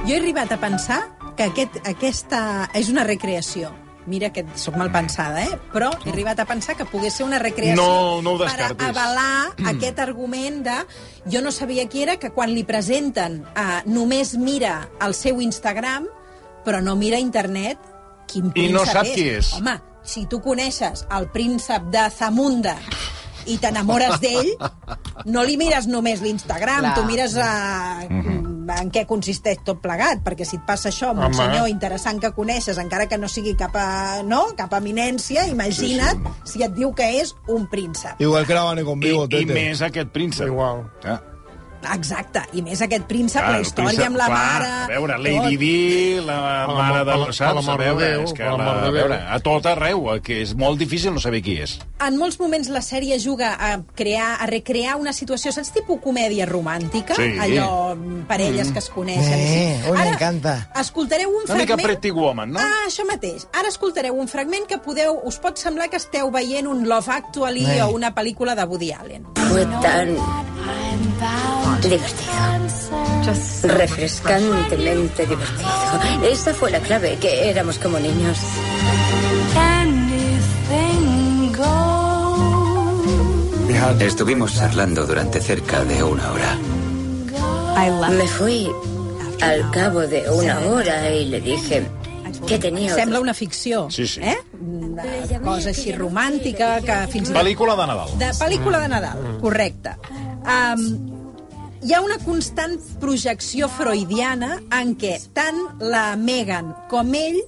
Jo 0.05 0.13
he 0.13 0.17
arribat 0.17 0.51
a 0.53 0.57
pensar 0.57 1.01
que 1.35 1.43
aquest, 1.43 1.75
aquesta 1.83 2.69
és 2.73 2.87
una 2.87 3.03
recreació. 3.03 3.73
Mira 4.07 4.31
que 4.31 4.45
sóc 4.55 4.77
mal 4.79 4.87
pensada, 4.91 5.43
eh? 5.43 5.57
Però 5.73 5.89
he 6.05 6.11
arribat 6.13 6.39
a 6.39 6.45
pensar 6.47 6.77
que 6.79 6.85
pogués 6.87 7.17
ser 7.19 7.25
una 7.27 7.41
recreació 7.43 7.83
No, 7.83 8.21
no 8.23 8.37
per 8.39 8.69
avalar 8.87 9.51
aquest 9.73 9.99
argument 9.99 10.61
de 10.63 10.77
jo 11.27 11.41
no 11.43 11.51
sabia 11.51 11.89
qui 11.91 12.05
era, 12.05 12.15
que 12.15 12.31
quan 12.31 12.53
li 12.55 12.63
presenten 12.63 13.41
eh, 13.51 13.81
només 13.91 14.37
mira 14.39 14.79
el 15.03 15.13
seu 15.17 15.43
Instagram, 15.43 16.07
però 16.63 16.79
no 16.83 16.95
mira 16.95 17.19
internet 17.19 17.83
quin 18.31 18.51
I 18.55 18.69
no 18.71 18.87
sap 18.87 19.11
qui 19.11 19.27
és. 19.35 19.51
Home, 19.59 19.75
si 20.07 20.25
tu 20.31 20.39
coneixes 20.43 21.03
el 21.11 21.27
príncep 21.35 21.91
de 21.91 22.07
Zamunda 22.15 22.77
i 23.47 23.59
t'enamores 23.59 24.19
d'ell, 24.23 24.53
no 25.27 25.43
li 25.47 25.55
mires 25.59 25.87
només 25.87 26.23
l'Instagram, 26.23 26.93
tu 26.95 27.03
mires 27.07 27.35
a... 27.39 27.51
en 28.69 28.91
què 28.91 29.05
consisteix 29.07 29.61
tot 29.65 29.79
plegat, 29.83 30.23
perquè 30.25 30.45
si 30.47 30.57
et 30.59 30.65
passa 30.67 30.89
això 30.89 31.11
amb 31.13 31.23
un 31.23 31.29
Home. 31.29 31.37
senyor 31.39 31.69
interessant 31.71 32.19
que 32.23 32.33
coneixes, 32.35 32.77
encara 32.81 33.07
que 33.07 33.17
no 33.17 33.29
sigui 33.31 33.55
cap, 33.59 33.75
a, 33.75 34.23
no, 34.27 34.43
cap 34.57 34.73
eminència, 34.77 35.47
imagina't 35.47 36.27
si 36.43 36.63
et 36.65 36.75
diu 36.75 36.93
que 36.97 37.07
és 37.21 37.33
un 37.47 37.67
príncep. 37.71 38.19
Igual 38.19 38.45
que 38.45 38.53
la 38.57 38.67
Vane 38.67 38.83
conmigo, 38.83 39.27
I, 39.31 39.43
I 39.43 39.45
més 39.45 39.81
aquest 39.81 40.11
príncep. 40.15 40.47
Igual. 40.47 40.85
Ja. 41.03 41.21
Exacte, 41.93 42.41
i 42.57 42.61
més 42.65 42.81
aquest 42.81 43.05
príncep, 43.07 43.41
Clar, 43.43 43.53
la 43.53 43.61
història 43.61 43.89
príncep, 43.91 44.07
amb 44.07 44.17
la 44.17 44.25
clar, 44.27 44.39
mare... 44.39 44.69
A 44.83 44.87
veure, 44.91 45.17
Lady 45.23 45.37
tot. 45.37 45.59
Di, 45.61 46.19
la 46.25 46.37
mare 46.67 47.03
ma- 47.03 47.03
de... 47.07 47.17
Saps? 47.33 47.41
a 47.41 47.53
la 47.53 47.61
a 47.73 47.77
veure, 47.77 47.99
de 48.01 48.11
Déu, 48.11 48.23
és 48.27 48.33
que 48.33 48.43
a 48.43 48.55
la 48.57 48.69
a 48.87 48.91
veure, 48.91 49.19
a 49.35 49.39
tot 49.45 49.65
arreu, 49.69 50.07
eh, 50.15 50.19
que 50.21 50.41
és 50.41 50.53
molt 50.57 50.79
difícil 50.81 51.13
no 51.13 51.19
saber 51.23 51.41
qui 51.45 51.57
és. 51.63 51.77
En 52.03 52.17
molts 52.17 52.39
moments 52.39 52.69
la 52.73 52.81
sèrie 52.81 53.17
juga 53.19 53.53
a 53.59 53.77
crear, 53.95 54.37
a 54.41 54.47
recrear 54.49 54.95
una 54.99 55.13
situació, 55.13 55.51
saps, 55.55 55.71
tipus 55.75 56.01
comèdia 56.03 56.45
romàntica? 56.49 57.15
Sí. 57.17 57.29
Allò, 57.39 57.95
mm, 57.95 58.25
parelles 58.27 58.71
que 58.71 58.79
es 58.79 58.89
coneixen. 58.89 59.33
Eh, 59.39 59.79
me 59.91 59.97
Ara, 60.01 60.11
encanta. 60.15 60.55
Escoltareu 60.79 61.29
un 61.29 61.43
Una 61.47 61.55
mica 61.61 61.73
fragment... 61.75 61.87
Pretty 61.87 62.11
Woman, 62.11 62.51
no? 62.53 62.59
Ah, 62.59 62.85
això 62.87 63.05
mateix. 63.07 63.47
Ara 63.53 63.69
escoltareu 63.69 64.15
un 64.17 64.27
fragment 64.27 64.67
que 64.67 64.77
podeu... 64.83 65.19
Us 65.27 65.37
pot 65.43 65.57
semblar 65.59 65.89
que 65.89 65.97
esteu 65.97 66.29
veient 66.31 66.67
un 66.67 66.85
Love 66.87 67.11
Actually 67.13 67.65
Eh. 67.67 67.81
o 67.83 67.89
una 67.95 68.13
pel·lícula 68.15 68.55
de 68.55 68.63
Woody 68.65 68.91
Allen. 68.93 69.25
Fue 69.49 69.65
tan 69.81 70.15
divertido. 71.81 72.31
Refrescantemente 73.63 75.25
divertido. 75.25 76.23
Esa 76.23 76.53
fue 76.53 76.71
la 76.71 76.79
clave, 76.79 77.17
que 77.19 77.49
éramos 77.49 77.77
como 77.77 77.99
niños. 77.99 78.37
Estuvimos 83.99 84.55
charlando 84.55 85.05
durante 85.05 85.39
cerca 85.41 85.83
de 85.85 86.03
una 86.03 86.31
hora. 86.31 86.57
Me 88.09 88.27
fui 88.27 88.69
al 89.41 89.69
cabo 89.71 90.01
de 90.01 90.29
una 90.29 90.59
hora 90.59 91.11
y 91.11 91.25
le 91.25 91.39
dije 91.41 91.87
que 92.45 92.57
tenía 92.59 92.93
Sembla 92.93 93.19
una 93.19 93.33
ficció, 93.33 93.89
Sí, 93.89 94.07
sí. 94.07 94.21
eh? 94.21 94.37
Una 94.59 95.03
cosa 95.43 95.69
així 95.69 95.91
romàntica 95.93 96.77
que 96.81 96.95
fins 97.11 97.29
i 97.29 97.33
tot... 97.33 97.41
Pel·lícula 97.41 97.75
de 97.77 97.85
Nadal. 97.89 98.13
De 98.21 98.29
pel·lícula 98.39 98.79
de 98.81 98.87
Nadal, 98.89 99.19
correcte. 99.41 99.93
Um, 100.47 100.83
hi 101.83 101.93
ha 101.93 101.99
una 102.01 102.17
constant 102.23 102.77
projecció 103.01 103.67
freudiana 103.69 104.61
en 104.79 104.95
què 104.99 105.17
tant 105.35 105.59
la 105.83 106.15
Megan 106.15 106.71
com 106.91 107.11
ell 107.19 107.41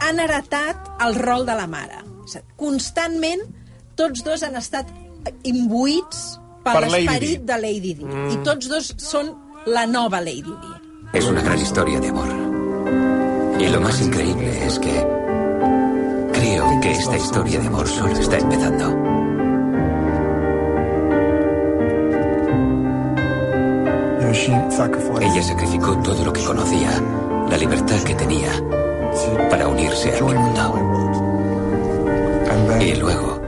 han 0.00 0.22
heretat 0.22 0.88
el 1.04 1.18
rol 1.20 1.44
de 1.48 1.56
la 1.58 1.68
mare. 1.68 2.00
És 2.24 2.38
Constantment, 2.60 3.42
tots 4.00 4.24
dos 4.24 4.42
han 4.46 4.56
estat 4.56 4.88
imbuïts 5.44 6.40
per, 6.64 6.72
Per 6.72 6.84
l'esperit 6.86 7.44
de 7.44 7.60
Lady 7.60 7.94
Di. 8.00 8.08
I 8.32 8.40
tots 8.46 8.70
dos 8.72 8.94
són 9.00 9.34
la 9.68 9.84
nova 9.86 10.22
Lady 10.24 10.56
Di. 10.56 10.74
Es 11.12 11.26
una 11.28 11.42
gran 11.42 11.58
historia 11.58 12.00
de 12.00 12.08
amor. 12.08 12.28
Y 13.60 13.68
lo 13.68 13.80
más 13.80 14.00
increíble 14.00 14.66
es 14.66 14.78
que 14.78 15.06
creo 16.32 16.80
que 16.80 16.92
esta 16.92 17.16
historia 17.16 17.60
de 17.60 17.66
amor 17.66 17.86
solo 17.86 18.12
está 18.12 18.38
empezando. 18.38 19.19
Ella 24.30 25.42
sacrificó 25.42 25.96
todo 25.98 26.24
lo 26.24 26.32
que 26.32 26.42
conocía, 26.44 26.90
la 27.50 27.56
libertad 27.56 27.96
que 28.06 28.14
tenía, 28.14 28.48
para 29.50 29.66
unirse 29.66 30.16
a 30.16 30.22
mi 30.22 30.34
mundo. 30.34 30.86
Y 32.80 32.94
luego, 32.94 33.40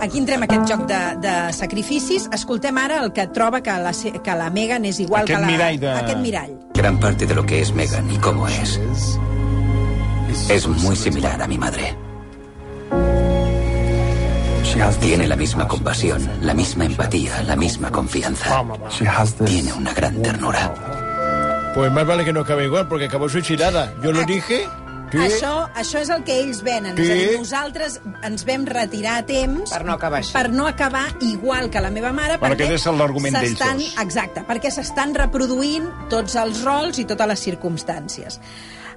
Aquí 0.00 0.18
entrem 0.18 0.40
a 0.42 0.44
aquest 0.46 0.70
joc 0.72 0.86
de, 0.86 1.16
de 1.20 1.52
sacrificis. 1.52 2.28
Escoltem 2.32 2.78
ara 2.78 3.02
el 3.04 3.12
que 3.12 3.26
troba 3.26 3.60
que 3.60 3.70
la, 3.70 3.90
que 3.92 4.34
la 4.34 4.48
Megan 4.48 4.84
és 4.86 5.00
igual 5.00 5.22
Aquest 5.24 5.34
que 5.36 5.40
la... 5.40 5.46
mirall 5.52 5.78
de- 5.80 5.90
Aquest 5.90 6.18
mirall. 6.20 6.52
gran 6.72 6.98
parte 7.00 7.26
de 7.26 7.34
lo 7.34 7.44
que 7.44 7.60
es 7.60 7.74
Megan 7.74 8.08
y 8.10 8.16
cómo 8.18 8.46
es, 8.46 8.80
es 10.48 10.68
muy 10.68 10.94
similar 10.96 11.42
a 11.42 11.48
mi 11.48 11.58
madre. 11.58 11.96
Tiene 15.00 15.26
la 15.26 15.36
misma 15.36 15.66
compasión, 15.66 16.28
la 16.40 16.54
misma 16.54 16.84
empatía, 16.84 17.42
la 17.42 17.56
misma 17.56 17.90
confianza. 17.90 18.62
Tiene 19.44 19.72
una 19.72 19.92
gran 19.92 20.22
ternura. 20.22 20.72
Pues 21.74 21.90
más 21.92 22.06
vale 22.06 22.24
que 22.24 22.32
no 22.32 22.40
acabe 22.40 22.64
igual, 22.64 22.86
porque 22.88 23.06
acabó 23.06 23.28
suicidada. 23.28 23.92
Yo 24.02 24.12
lo 24.12 24.22
dije. 24.24 24.68
Sí. 25.10 25.16
Això, 25.18 25.66
això 25.74 25.98
és 26.02 26.10
el 26.10 26.22
que 26.22 26.34
ells 26.40 26.62
venen. 26.62 26.94
Sí. 26.96 27.02
És 27.02 27.10
a 27.10 27.14
dir, 27.14 27.38
nosaltres 27.38 28.00
ens 28.22 28.44
vam 28.44 28.66
retirar 28.68 29.16
a 29.22 29.26
temps 29.26 29.70
Per 29.72 29.82
no 29.86 29.94
acabar 29.94 30.18
així. 30.20 30.32
per 30.34 30.50
no 30.52 30.66
acabar 30.66 31.06
igual 31.22 31.70
que 31.70 31.80
la 31.80 31.88
meva 31.90 32.12
mare. 32.12 32.36
Bueno, 32.36 32.54
perquè 32.54 32.66
aquest 32.68 32.86
és 32.86 32.92
l'argument 32.98 33.34
d'ells 33.34 33.54
s'estan- 33.56 33.78
dos. 33.78 33.94
Exacte, 34.02 34.42
perquè 34.46 34.70
s'estan 34.70 35.14
reproduint 35.14 35.88
tots 36.10 36.36
els 36.36 36.62
rols 36.62 36.98
i 36.98 37.06
totes 37.06 37.26
les 37.26 37.40
circumstàncies. 37.40 38.38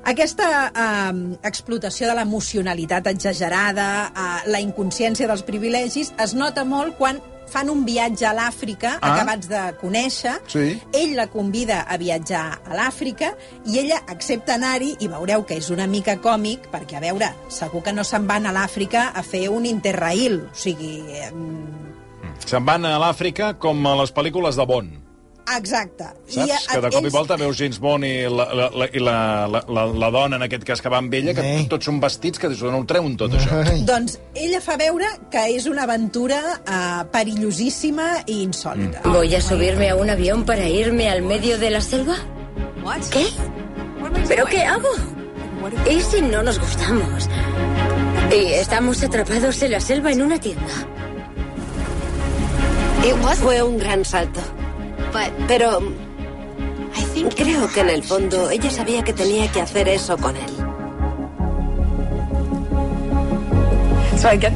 Aquesta 0.06 0.46
eh, 0.74 1.38
explotació 1.48 2.08
de 2.10 2.16
l'emocionalitat 2.18 3.08
exagerada, 3.12 3.90
eh, 4.10 4.50
la 4.50 4.60
inconsciència 4.64 5.28
dels 5.30 5.44
privilegis, 5.46 6.14
es 6.18 6.34
nota 6.34 6.66
molt 6.66 6.98
quan 6.98 7.20
fan 7.52 7.68
un 7.70 7.82
viatge 7.86 8.24
a 8.26 8.32
l'Àfrica, 8.34 8.94
Ah. 9.02 9.12
acabats 9.14 9.50
de 9.52 9.62
conèixer. 9.82 10.38
Sí. 10.48 10.80
Ell 10.96 11.16
la 11.18 11.28
convida 11.28 11.82
a 11.84 11.98
viatjar 11.98 12.62
a 12.66 12.76
l'Àfrica 12.78 13.34
i 13.68 13.78
ella 13.82 14.00
accepta 14.08 14.56
anar-hi 14.56 14.96
i 15.04 15.08
veureu 15.12 15.46
que 15.46 15.58
és 15.60 15.70
una 15.70 15.86
mica 15.86 16.16
còmic 16.24 16.70
perquè, 16.72 16.96
a 16.98 17.04
veure, 17.04 17.34
segur 17.50 17.84
que 17.84 17.92
no 17.94 18.04
se'n 18.08 18.26
van 18.26 18.48
a 18.48 18.54
l'Àfrica 18.56 19.12
a 19.14 19.22
fer 19.24 19.50
un 19.50 19.66
interrail. 19.66 20.46
O 20.48 20.56
sigui, 20.56 21.04
em, 21.22 21.68
Se'n 22.46 22.66
van 22.66 22.86
a 22.86 22.98
l'Àfrica 22.98 23.54
com 23.60 23.86
a 23.86 23.96
les 24.02 24.14
pel·lícules 24.16 24.56
de 24.56 24.66
Bond. 24.66 25.01
Exacte. 25.58 26.06
Saps? 26.28 26.68
que 26.72 26.82
de 26.82 26.90
cop 26.94 27.06
i 27.06 27.12
volta 27.14 27.36
veus 27.38 27.58
James 27.58 27.80
Bond 27.80 28.06
i 28.08 28.12
la, 28.30 28.46
la, 28.56 28.68
la, 28.74 28.88
i 28.94 29.00
la, 29.04 29.16
la, 29.52 29.62
la, 29.68 29.86
la 30.04 30.10
dona, 30.14 30.36
en 30.38 30.46
aquest 30.48 30.64
cas, 30.68 30.82
que 30.82 30.90
va 30.90 30.98
amb 31.02 31.14
ella, 31.14 31.34
que 31.34 31.42
Eh. 31.42 31.66
tots 31.70 31.86
són 31.86 32.00
vestits, 32.00 32.40
que 32.40 32.48
dius, 32.50 32.62
on 32.64 32.76
ho 32.76 32.84
treuen 32.86 33.18
tot 33.18 33.34
això? 33.38 33.62
Ay. 33.66 33.84
Doncs 33.88 34.20
ella 34.36 34.62
fa 34.62 34.78
veure 34.78 35.08
que 35.32 35.46
és 35.56 35.66
una 35.68 35.84
aventura 35.84 36.40
eh, 36.62 37.04
perillosíssima 37.12 38.24
i 38.28 38.42
insòlita. 38.44 39.02
¿Voy 39.06 39.34
a 39.36 39.42
subirme 39.42 39.90
a 39.90 39.96
un 39.96 40.10
avión 40.10 40.46
para 40.46 40.68
irme 40.70 41.10
al 41.10 41.22
medio 41.22 41.58
de 41.58 41.70
la 41.72 41.82
selva? 41.82 42.16
¿Qué? 43.12 43.26
¿Pero 44.28 44.46
qué 44.46 44.64
hago? 44.64 44.90
¿Y 45.90 46.02
si 46.02 46.22
no 46.22 46.42
nos 46.44 46.60
gustamos? 46.60 47.30
Y 48.32 48.54
estamos 48.54 49.04
atrapados 49.04 49.62
en 49.62 49.72
la 49.72 49.80
selva 49.80 50.12
en 50.12 50.22
una 50.22 50.40
tienda. 50.40 50.66
Fue 53.42 53.62
un 53.64 53.78
gran 53.78 54.04
salto. 54.06 54.40
Pero 55.48 55.80
creo 57.36 57.72
que 57.74 57.82
en 57.82 57.90
el 57.90 58.04
fondo 58.04 58.50
ella 58.50 58.70
sabía 58.70 59.04
que 59.04 59.14
tenía 59.14 59.52
que 59.52 59.62
hacer 59.62 59.88
eso 59.88 60.18
con 60.18 60.36
él. 60.36 60.62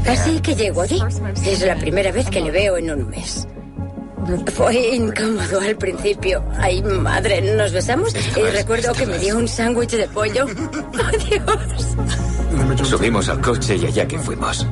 Así 0.08 0.40
que 0.42 0.56
llego 0.56 0.82
allí. 0.82 1.02
Es 1.44 1.62
la 1.62 1.76
primera 1.76 2.12
vez 2.12 2.30
que 2.30 2.42
le 2.42 2.52
veo 2.52 2.78
en 2.78 2.92
un 2.92 3.10
mes. 3.10 3.48
Fue 4.54 4.96
incómodo 4.96 5.60
al 5.60 5.76
principio. 5.76 6.44
Ay, 6.58 6.82
madre, 6.82 7.42
nos 7.42 7.72
besamos 7.72 8.14
y 8.16 8.42
recuerdo 8.42 8.94
que 8.94 9.06
me 9.06 9.20
dio 9.20 9.38
un 9.38 9.48
sándwich 9.48 9.92
de 9.92 10.08
pollo. 10.08 10.46
Adiós. 11.04 12.88
Subimos 12.88 13.30
al 13.30 13.42
coche 13.42 13.76
y 13.76 13.86
allá 13.86 14.08
que 14.08 14.18
fuimos. 14.18 14.66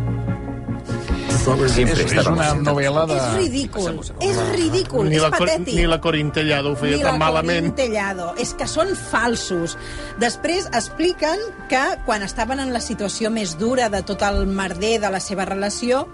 Siempre 1.43 2.03
És, 2.05 2.11
és 2.15 2.27
una 2.31 2.53
novel·la 2.55 3.01
de... 3.09 3.15
És 3.19 3.33
ridícul, 3.35 3.97
és 4.23 4.37
ridícul, 4.53 5.09
Ni 5.11 5.17
és 5.17 5.21
la, 5.25 5.29
Cor- 5.33 5.49
patètic. 5.49 5.73
ni 5.75 5.85
la 5.91 5.97
Corintellado 5.99 6.71
ho 6.71 6.77
feia 6.79 6.95
Ni 6.95 7.03
tan 7.03 7.17
la 7.17 7.19
malament. 7.19 7.67
Corintellado. 7.73 8.29
És 8.39 8.53
que 8.55 8.67
són 8.69 8.93
falsos. 8.95 9.75
Després 10.23 10.69
expliquen 10.71 11.41
que 11.67 11.81
quan 12.05 12.23
estaven 12.23 12.61
en 12.63 12.71
la 12.71 12.79
situació 12.79 13.27
més 13.33 13.57
dura 13.59 13.89
de 13.91 13.99
tot 14.07 14.23
el 14.23 14.45
merder 14.47 15.01
de 15.03 15.11
la 15.11 15.19
seva 15.19 15.43
relació, 15.49 16.05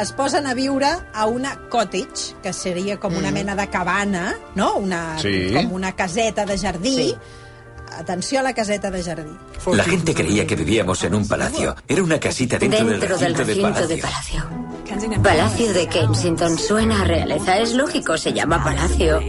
es 0.00 0.14
posen 0.16 0.48
a 0.48 0.54
viure 0.56 0.88
a 1.12 1.26
una 1.28 1.58
cottage, 1.68 2.32
que 2.42 2.54
seria 2.56 2.96
com 2.98 3.12
una 3.20 3.30
mena 3.36 3.54
de 3.58 3.68
cabana, 3.68 4.30
no? 4.56 4.76
Una, 4.80 5.18
Sí. 5.20 5.50
Com 5.52 5.74
una 5.76 5.92
caseta 5.92 6.46
de 6.48 6.56
jardí. 6.56 6.96
Sí. 6.96 7.16
Atenció 7.98 8.40
a 8.40 8.42
la 8.42 8.54
caseta 8.54 8.90
de 8.90 9.02
jardí. 9.02 9.30
La 9.72 9.84
gente 9.84 10.14
creía 10.14 10.46
que 10.46 10.56
vivíamos 10.56 11.02
en 11.04 11.14
un 11.14 11.26
palacio. 11.26 11.76
Era 11.86 12.02
una 12.02 12.18
casita 12.18 12.58
dentro, 12.58 12.86
Dentro 12.86 13.18
del 13.18 13.34
del 13.34 13.46
recinto, 13.46 13.68
recinto 13.68 13.88
de 13.88 13.96
de 13.96 14.02
palacio. 14.02 14.44
Palacio. 14.44 15.22
Palacio 15.22 15.72
de 15.72 15.86
Kensington 15.86 16.58
suena 16.58 17.02
a 17.02 17.04
realeza. 17.04 17.58
Es 17.58 17.74
lógico, 17.74 18.18
se 18.18 18.32
llama 18.32 18.62
Palacio. 18.62 19.20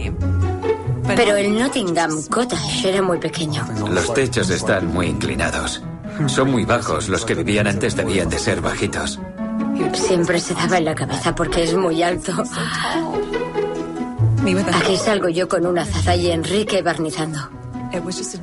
Pero 1.06 1.36
el 1.36 1.58
Nottingham 1.58 2.24
Cottage 2.28 2.88
era 2.88 3.02
muy 3.02 3.18
pequeño. 3.18 3.66
Los 3.90 4.12
techos 4.14 4.50
están 4.50 4.86
muy 4.88 5.06
inclinados. 5.06 5.82
Son 6.26 6.50
muy 6.50 6.64
bajos. 6.64 7.08
Los 7.08 7.24
que 7.24 7.34
vivían 7.34 7.66
antes 7.66 7.96
debían 7.96 8.28
de 8.28 8.38
ser 8.38 8.60
bajitos. 8.60 9.20
Siempre 9.94 10.40
se 10.40 10.54
daba 10.54 10.78
en 10.78 10.84
la 10.84 10.94
cabeza 10.94 11.34
porque 11.34 11.64
es 11.64 11.74
muy 11.74 12.02
alto. 12.02 12.32
Aquí 14.74 14.96
salgo 14.96 15.28
yo 15.28 15.48
con 15.48 15.66
una 15.66 15.84
zaza 15.84 16.16
y 16.16 16.30
Enrique 16.30 16.82
barnizando. 16.82 17.61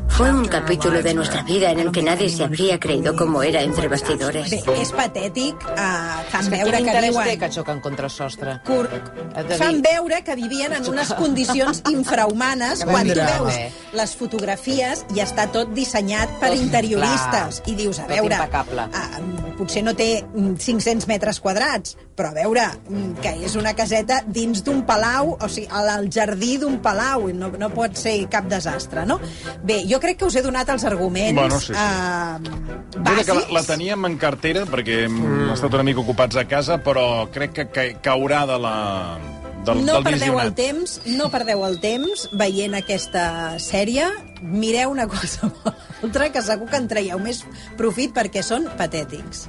Fue 0.10 0.32
un 0.32 0.46
capítulo 0.48 1.02
de 1.02 1.14
nuestra 1.14 1.42
vida 1.42 1.72
en 1.72 1.80
el 1.80 1.92
que 1.92 2.04
nadie 2.04 2.30
se 2.30 2.44
habría 2.44 2.80
creído 2.80 3.16
cómo 3.16 3.42
era 3.42 3.62
entre 3.62 3.88
bastidores. 3.88 4.52
Bé, 4.52 4.62
és 4.78 4.92
patètic, 4.94 5.64
uh, 5.74 6.20
fan 6.30 6.46
És 6.46 6.50
que 6.50 6.60
veure 6.60 6.84
que 6.86 7.02
viuen... 7.02 7.40
que 7.42 7.50
xoquen 7.56 7.82
contra 7.82 8.06
el 8.06 8.14
sostre? 8.14 8.60
Cur... 8.68 8.86
De 8.90 9.58
Fan 9.58 9.82
veure 9.82 10.22
que 10.24 10.36
vivien 10.36 10.74
en 10.74 10.86
unes 10.90 11.14
condicions 11.18 11.82
infrahumanes 11.98 12.84
quan 12.86 13.10
tu 13.10 13.18
veus 13.18 13.58
eh? 13.58 13.72
les 13.98 14.16
fotografies 14.16 15.06
i 15.16 15.24
està 15.26 15.48
tot 15.50 15.74
dissenyat 15.74 16.38
per 16.40 16.54
Tot, 16.54 16.62
interioristes. 16.62 17.64
I 17.66 17.78
dius, 17.80 18.00
a 18.00 18.06
tot 18.06 18.20
veure, 18.20 18.36
impecable. 18.38 18.86
ah, 18.94 19.49
potser 19.60 19.84
no 19.86 19.94
té 19.98 20.24
mm, 20.24 20.56
500 20.64 21.08
metres 21.12 21.40
quadrats, 21.44 21.98
però 22.18 22.32
a 22.32 22.36
veure, 22.38 22.66
mm, 22.90 23.20
que 23.24 23.36
és 23.46 23.56
una 23.60 23.76
caseta 23.78 24.22
dins 24.26 24.64
d'un 24.66 24.82
palau, 24.88 25.36
o 25.38 25.50
sigui, 25.52 25.68
al 25.70 25.90
al 25.90 26.10
jardí 26.14 26.56
d'un 26.62 26.80
palau, 26.84 27.28
i 27.30 27.36
no, 27.36 27.52
no 27.60 27.70
pot 27.76 27.98
ser 28.00 28.16
cap 28.32 28.48
desastre, 28.52 29.06
no? 29.10 29.20
Bé, 29.64 29.82
jo 29.90 30.00
crec 30.00 30.20
que 30.20 30.28
us 30.30 30.36
he 30.40 30.44
donat 30.46 30.70
els 30.74 30.86
arguments 30.88 31.36
Bueno, 31.40 31.60
sí, 31.60 31.74
sí. 31.74 31.80
eh, 31.80 32.40
Mira 33.00 33.24
que 33.24 33.34
la, 33.34 33.42
bàsics. 33.42 33.52
la 33.54 33.64
teníem 33.68 34.06
en 34.10 34.18
cartera 34.22 34.66
perquè 34.70 35.04
hem 35.08 35.20
mm. 35.20 35.52
estat 35.58 35.74
una 35.78 35.84
mica 35.88 36.02
ocupats 36.04 36.40
a 36.40 36.46
casa, 36.48 36.80
però 36.84 37.28
crec 37.34 37.54
que 37.58 37.68
ca 37.74 37.86
caurà 38.06 38.46
de 38.50 38.58
la, 38.62 38.76
del, 39.66 39.84
no 39.86 39.98
del 40.00 40.04
perdeu 40.08 40.40
el 40.40 40.52
visionat. 40.52 40.56
temps, 40.56 40.96
no 41.18 41.30
perdeu 41.34 41.64
el 41.68 41.80
temps 41.84 42.28
veient 42.40 42.78
aquesta 42.80 43.58
sèrie. 43.60 44.08
Mireu 44.42 44.92
una 44.92 45.08
cosa 45.08 45.48
o 45.66 45.74
l'altra, 46.02 46.30
que 46.32 46.42
segur 46.42 46.70
que 46.72 46.78
en 46.80 46.88
traieu 46.88 47.20
més 47.20 47.42
profit 47.78 48.14
perquè 48.16 48.44
són 48.46 48.70
patètics. 48.80 49.48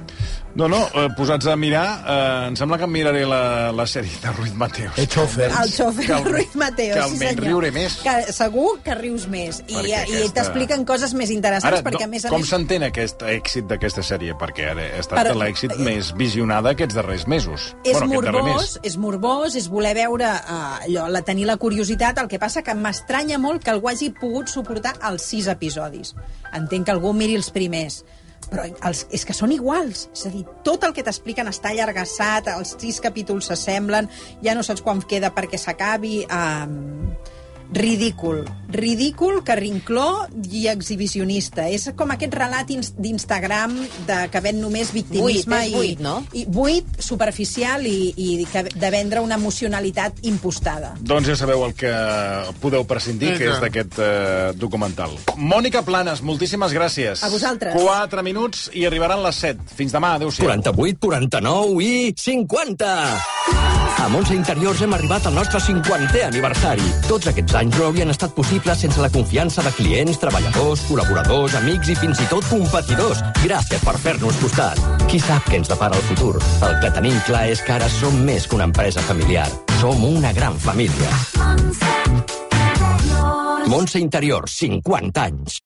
No, 0.53 0.67
no, 0.67 0.81
eh, 0.99 1.05
posats 1.15 1.47
a 1.47 1.53
mirar, 1.55 1.85
eh, 2.03 2.47
em 2.49 2.55
sembla 2.59 2.75
que 2.77 2.83
em 2.83 2.91
miraré 2.91 3.21
la, 3.25 3.71
la 3.71 3.85
sèrie 3.87 4.11
de 4.19 4.33
Ruiz 4.35 4.51
Mateos. 4.59 4.97
El 4.99 5.07
xofer. 5.07 5.47
El 5.47 5.69
xofer 5.71 6.05
Que 6.09 6.13
al- 6.17 6.25
Ruiz 6.25 6.55
Mateos, 6.59 6.97
que 6.97 7.09
sí 7.13 7.17
senyor. 7.21 7.45
riuré 7.45 7.69
més. 7.71 7.95
Que 8.03 8.33
segur 8.35 8.81
que 8.83 8.95
rius 8.99 9.29
més. 9.31 9.61
I, 9.69 9.77
Perquè 9.77 9.87
i 9.87 9.93
aquesta- 9.95 10.33
t'expliquen 10.41 10.83
coses 10.83 11.13
més 11.15 11.31
interessants, 11.31 11.71
Ara, 11.71 11.79
perquè 11.87 12.03
no, 12.03 12.09
a 12.09 12.11
més 12.17 12.25
a 12.27 12.33
com 12.33 12.43
més... 12.43 12.49
s'entén 12.51 12.83
aquest 12.83 13.23
èxit 13.23 13.69
d'aquesta 13.71 14.03
sèrie? 14.03 14.35
Perquè 14.41 14.67
ara 14.73 14.89
ha 14.89 14.99
estat 15.05 15.21
Per- 15.23 15.37
l'èxit 15.39 15.77
més 15.79 16.11
visionada 16.19 16.75
aquests 16.75 16.99
darrers 16.99 17.25
mesos. 17.31 17.69
És 17.85 17.95
bueno, 17.95 18.19
morbós, 18.19 18.43
mes. 18.51 18.75
és 18.91 18.97
morbós, 18.99 19.55
és 19.55 19.69
voler 19.71 19.95
veure 20.01 20.27
uh, 20.27 20.83
allò, 20.83 21.07
la, 21.15 21.21
tenir 21.23 21.47
la 21.47 21.55
curiositat, 21.55 22.19
el 22.19 22.27
que 22.27 22.39
passa 22.43 22.59
que 22.61 22.75
m'estranya 22.75 23.39
molt 23.39 23.63
que 23.63 23.71
algú 23.71 23.87
hagi 23.87 24.11
pogut 24.19 24.51
suportar 24.51 24.80
els 25.09 25.27
sis 25.33 25.47
episodis. 25.51 26.15
Entenc 26.57 26.87
que 26.87 26.95
algú 26.95 27.13
miri 27.15 27.37
els 27.39 27.51
primers, 27.53 28.01
però 28.49 28.65
els, 28.87 29.05
és 29.13 29.25
que 29.27 29.35
són 29.37 29.53
iguals. 29.55 30.07
És 30.13 30.25
a 30.27 30.33
dir, 30.33 30.43
tot 30.65 30.83
el 30.87 30.95
que 30.95 31.05
t'expliquen 31.07 31.49
està 31.51 31.71
allargassat, 31.71 32.49
els 32.55 32.75
sis 32.79 32.99
capítols 33.03 33.51
s'assemblen, 33.51 34.09
ja 34.43 34.55
no 34.57 34.65
saps 34.65 34.83
quan 34.85 35.03
queda 35.03 35.33
perquè 35.35 35.61
s'acabi... 35.61 36.25
Um, 36.27 37.13
ridícul. 37.71 38.45
Ridícul, 38.71 39.43
carrincló 39.43 40.27
i 40.51 40.67
exhibicionista. 40.71 41.67
És 41.69 41.89
com 41.95 42.11
aquest 42.11 42.33
relat 42.35 42.69
ins- 42.71 42.93
d'Instagram 42.97 43.73
de 44.07 44.29
que 44.31 44.39
ven 44.43 44.61
només 44.61 44.93
victimisme 44.95 45.57
Buit, 45.57 45.67
és 45.67 45.73
buit, 45.73 45.99
i, 45.99 46.03
no? 46.03 46.23
i 46.33 46.45
buit, 46.47 46.87
superficial 47.03 47.85
i, 47.87 48.13
i 48.15 48.45
que, 48.51 48.63
de 48.71 48.91
vendre 48.93 49.19
una 49.23 49.35
emocionalitat 49.35 50.19
impostada. 50.23 50.93
Doncs 50.99 51.27
ja 51.31 51.35
sabeu 51.39 51.65
el 51.65 51.73
que 51.75 51.91
podeu 52.63 52.85
prescindir, 52.87 53.37
que 53.37 53.49
és 53.51 53.59
d'aquest 53.63 53.99
eh, 53.99 54.51
documental. 54.55 55.15
Mònica 55.37 55.83
Planes, 55.87 56.21
moltíssimes 56.23 56.71
gràcies. 56.75 57.23
A 57.23 57.29
vosaltres. 57.31 57.75
4 57.75 58.23
minuts 58.23 58.69
i 58.73 58.85
arribaran 58.87 59.23
les 59.23 59.35
7. 59.35 59.67
Fins 59.75 59.91
demà, 59.95 60.15
adéu-siau. 60.15 60.47
48, 60.47 60.99
49 60.99 61.83
i 61.83 62.13
50! 62.17 62.95
A 64.01 64.07
Montse 64.09 64.33
Interiors 64.33 64.79
hem 64.81 64.95
arribat 64.97 65.27
al 65.29 65.35
nostre 65.37 65.59
50è 65.61 66.23
aniversari. 66.25 66.81
Tots 67.05 67.27
aquests 67.29 67.53
anys 67.53 67.60
no 67.69 67.83
haurien 67.85 68.09
estat 68.09 68.31
possibles 68.33 68.79
sense 68.81 69.01
la 69.01 69.09
confiança 69.13 69.61
de 69.61 69.71
clients, 69.75 70.17
treballadors, 70.21 70.81
col·laboradors, 70.87 71.53
amics 71.59 71.91
i 71.93 71.95
fins 71.99 72.21
i 72.23 72.27
tot 72.31 72.47
competidors. 72.49 73.21
Gràcies 73.43 73.83
per 73.85 73.97
fer-nos 74.01 74.39
costat. 74.41 74.81
Qui 75.11 75.19
sap 75.21 75.45
què 75.49 75.59
ens 75.59 75.69
depara 75.69 75.99
el 75.99 76.07
futur? 76.09 76.33
El 76.65 76.79
que 76.81 76.93
tenim 76.95 77.19
clar 77.27 77.45
és 77.53 77.61
que 77.61 77.75
ara 77.75 77.89
som 77.99 78.17
més 78.25 78.47
que 78.47 78.57
una 78.57 78.69
empresa 78.71 79.03
familiar. 79.05 79.45
Som 79.81 80.01
una 80.07 80.33
gran 80.33 80.57
família. 80.57 81.11
Montse 83.69 84.01
Interiors, 84.01 84.57
50 84.57 85.27
anys. 85.29 85.59